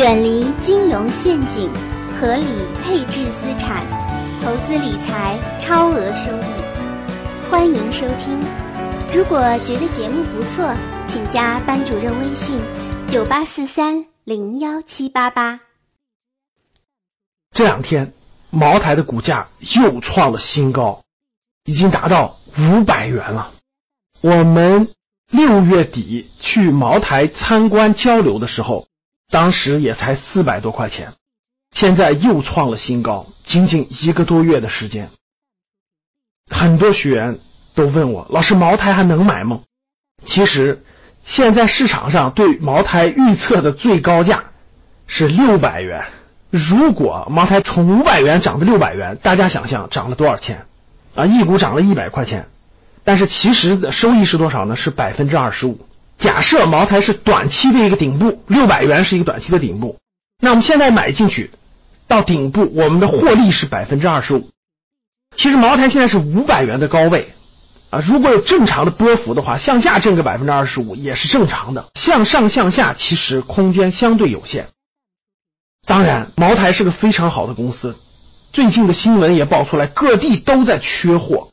[0.00, 1.70] 远离金融陷阱，
[2.18, 2.46] 合理
[2.82, 3.86] 配置资产，
[4.40, 7.50] 投资理财超额收益。
[7.50, 8.40] 欢迎收听。
[9.12, 10.74] 如果觉得节目不错，
[11.06, 12.58] 请加班主任微信：
[13.06, 15.60] 九八四三零幺七八八。
[17.52, 18.14] 这两天，
[18.48, 21.02] 茅台的股价又创了新高，
[21.66, 23.52] 已经达到五百元了。
[24.22, 24.88] 我们
[25.30, 28.86] 六月底去茅台参观交流的时候。
[29.30, 31.12] 当时也才四百多块钱，
[31.72, 35.08] 现在又创了新高，仅仅一个多月的时间。
[36.50, 37.38] 很多学员
[37.74, 39.60] 都问我：“老师，茅台还能买吗？”
[40.26, 40.84] 其实，
[41.24, 44.42] 现在市场上对茅台预测的最高价
[45.06, 46.04] 是六百元。
[46.50, 50.66] 如果茅台从五百元涨到六百元，大家想象涨了多少钱？
[51.14, 52.48] 啊，一股涨了一百块钱，
[53.04, 54.74] 但是其实的收益是多少呢？
[54.74, 55.86] 是百分之二十五。
[56.20, 59.96] 假设茅台是短期的一个顶部，六百元是一个短期的顶部，
[60.42, 61.50] 那我们现在买进去，
[62.06, 64.50] 到顶部我们的获利是百分之二十五。
[65.36, 67.32] 其实茅台现在是五百元的高位，
[67.88, 71.88] 啊，如果有正常的波幅的话，向下挣个百分之二十五也是正常的。
[71.94, 74.68] 向上向下其实空间相对有限。
[75.86, 77.96] 当然，茅台是个非常好的公司，
[78.52, 81.48] 最近的新闻也爆出来，各地都在缺货。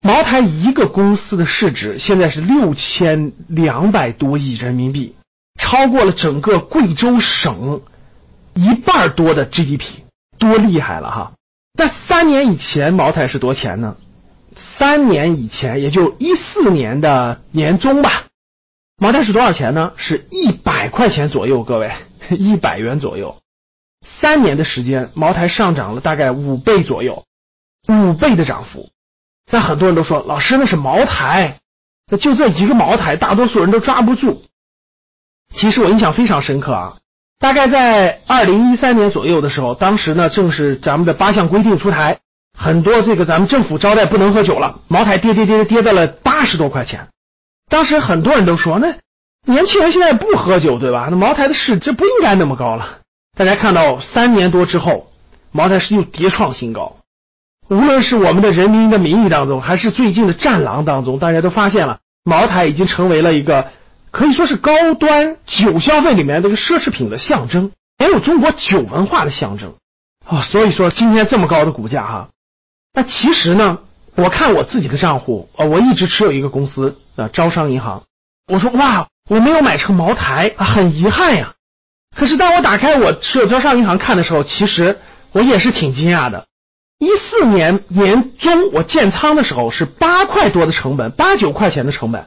[0.00, 5.14] 茅台一个公司的市值现在是六千两百多亿人民币，
[5.60, 7.80] 超过了整个贵州省
[8.54, 10.02] 一半多的 GDP，
[10.38, 11.32] 多厉害了哈！
[11.76, 13.96] 那三年以前茅台是多钱呢？
[14.78, 18.26] 三年以前，也就一四年的年中吧，
[18.98, 19.92] 茅台是多少钱呢？
[19.96, 21.92] 是一百块钱左右，各位，
[22.30, 23.36] 一百元左右。
[24.04, 27.24] 三年的时间，茅台上涨了大概五倍左右，
[27.88, 28.88] 五倍的涨幅。
[29.50, 31.58] 但很多人都说，老师那是茅台，
[32.10, 34.42] 那就这一个茅台，大多数人都抓不住。
[35.54, 36.96] 其实我印象非常深刻啊，
[37.38, 42.18] 大概在二零一三年左右的时候，当时呢正是咱们的八项规定出台，
[42.58, 47.08] 很多这个咱们政府招待不能喝酒了，茅台跌跌跌跌到了八十多块钱。
[47.70, 48.94] 当时很多人都说，那
[49.46, 51.08] 年轻人现在不喝酒对吧？
[51.10, 52.98] 那茅台的市值不应该那么高了。
[53.36, 55.10] 大家看到三年多之后，
[55.52, 56.97] 茅台是又跌创新高。
[57.68, 63.70] 无论是我们的人民的名义当中，还是最近的战狼当中，大家都发现了，茅台已经成为了一个
[64.10, 69.74] 可以说是高端酒消费里面这个奢侈品的象征，也有中国酒文化的象征
[70.26, 70.40] 啊。
[70.42, 72.28] 所以说今天这么高的股价哈，
[72.94, 73.78] 那其实呢，
[74.14, 78.02] 我看我自己的账户啊，我一直持有一个公司啊，招商银行。
[78.50, 81.52] 我说哇，我没有买成茅台啊，很遗憾呀。
[82.16, 84.98] 可是当我打开我持有招商银行看的时候，其实
[85.32, 86.46] 我也是挺惊讶的。
[86.98, 92.26] 一四年年中我建仓的时候是八块多的成本，八九块钱的成本。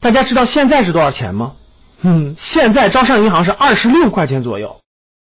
[0.00, 1.54] 大家知道现在是多少钱吗？
[2.02, 4.78] 嗯，现在招商银行是二十六块钱左右，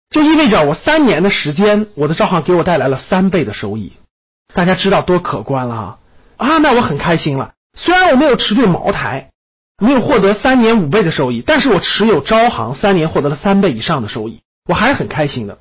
[0.09, 3.93] 就意味着我三年的时间，我的招行给我带来了三倍的收益。
[4.53, 5.99] 大家知道多可观了哈！
[6.37, 7.53] 啊，那我很开心了。
[7.77, 9.29] 虽然我没有持对茅台，
[9.81, 15.57] 没有获得三年五倍的收益，但是我持有招行三年获得了三倍以上的收益，我还是很开心的。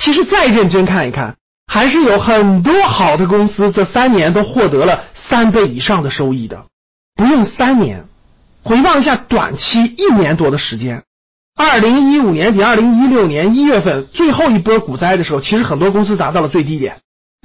[0.00, 1.36] 其实再认真看一看。
[1.66, 6.64] 还是有很多好的公司，这三年都获得了三倍以上的收益的。
[7.14, 8.04] 不用三年，
[8.62, 11.02] 回望一下短期一年多的时间，
[11.56, 16.96] 二零一五年底、二零一六年一月份最后一波股灾的时候，其实很多公司达到了最低点。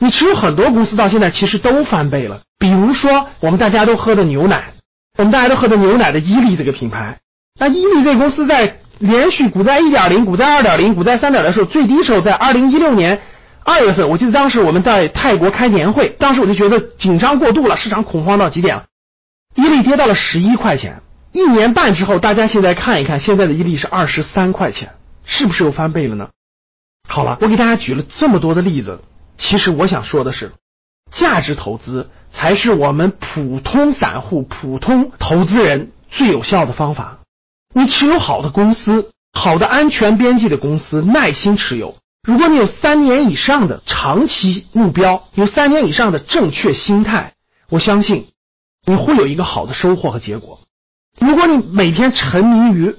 [0.01, 2.41] 你持有很多公司到现在其实都翻倍了。
[2.57, 4.73] 比如说我们大家都喝的牛奶，
[5.17, 7.17] 我们大家都喝的牛奶的伊利这个品牌，
[7.59, 13.19] 那伊利这个公司在连续股灾一点零、股灾二点零、股灾三点的时候，最低时候在二零一六年。
[13.63, 18.85] 二月份，我记得当时我们在泰国开年会，当时我就觉得紧张过度了，市场恐慌到极点了，
[19.55, 21.01] 伊利跌到了十一块钱。
[21.31, 24.91] 一年半之后，大家现在看一看，现在的伊利是二十三块钱，
[25.23, 26.27] 是不是又翻倍了呢？
[27.07, 28.99] 好了，我给大家举了这么多的例子，
[29.37, 30.51] 其实我想说的是，
[31.11, 37.19] 价值投资才是我们普通散户、普通投资人最有效的方法。
[37.73, 41.95] 你持有好的公司，好的安全边际的公司，耐心持有。
[42.23, 47.33] 如果你有三年以上的长期目标，有三年以上的正确心态，
[47.69, 48.27] 我相信
[48.85, 50.59] 你会有一个好的收获和结果。
[51.19, 52.95] 如果你每天沉迷于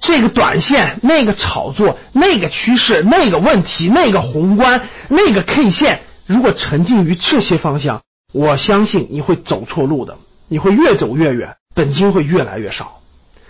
[0.00, 8.00] 这个短线、那个炒作、那个趋势、那个问题、那个宏观、那个 K 线，如果沉浸于这些方向，
[8.32, 10.16] 我相信你会走错路的，
[10.48, 13.02] 你会越走越远，本金会越来越少。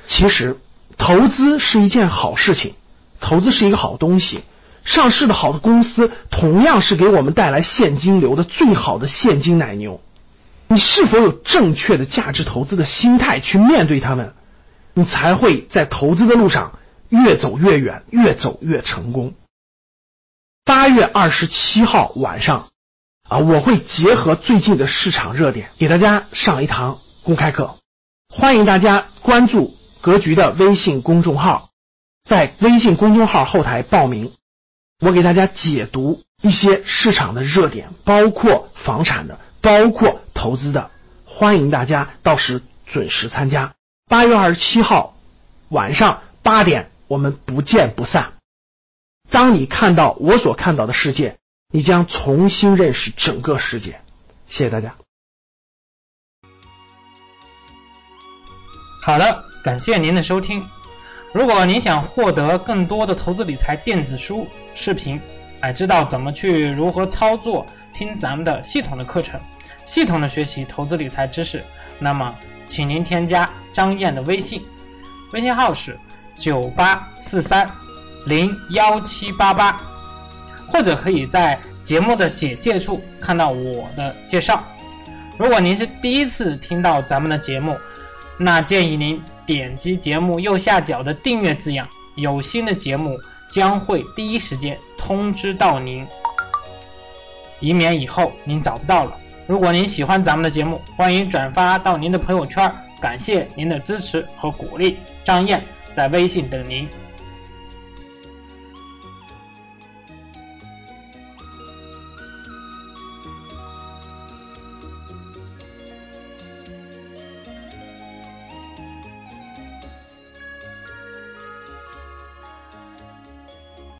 [0.09, 0.59] 其实，
[0.99, 2.75] 投资是一件好事情，
[3.21, 4.43] 投资是一个好东西。
[4.87, 10.01] 上市的好的公司，同样是给我们带来现金流的最好的现金奶牛。
[10.69, 14.33] 你是否有正确的价值投资的心态去面对他们，
[14.95, 16.79] 你才会在投资的路上
[17.09, 19.35] 越走越远，越走越成功。
[20.65, 22.69] 八月二十七号晚上，
[23.29, 27.75] 啊，我会结合最近的市场热点，给大家上一堂公开课。
[28.29, 31.71] 欢迎大家关注格局的微信公众号，
[32.29, 34.33] 在微信公众号后台报名，
[35.01, 40.91] 我给大家解读一些市场的热点，包括房产的，包括投资的。
[41.27, 43.75] 欢迎大家到时准时参加。
[44.07, 45.15] 八月二十七号
[45.69, 48.33] 晚上八点，我们不见不散。
[49.31, 51.37] 当你看到我所看到的世界，
[51.71, 54.01] 你将重新认识整个世界。
[54.49, 54.95] 谢谢大家。
[59.03, 60.65] 好的，感谢您的收听。
[61.37, 65.21] 如果您想获得更多的投资理财电子书、视频，
[65.61, 69.39] 哎，知道怎么去如何操作，听咱们的系统的课程，
[69.85, 71.63] 系统的学习投资理财知识，
[71.99, 72.35] 那么，
[72.67, 74.65] 请您添加张燕的微信，
[75.35, 75.95] 微信号是
[76.39, 77.71] 九八四三。
[78.25, 79.79] 零幺七八八，
[80.67, 84.65] 或者可以在节目的简介处看到我的介绍。
[85.37, 87.77] 如果您是第一次听到咱们的节目，
[88.39, 93.17] 那建议您点击节目右下角的订阅字样，有新的节目
[93.49, 96.05] 将会第一时间通知到您，
[97.61, 99.17] 以免以后您找不到了。
[99.47, 102.71] 如果您喜欢咱们的节目，欢迎转发到您的朋友圈。
[103.01, 106.89] 感谢您的支持和鼓励，张燕在微信等您。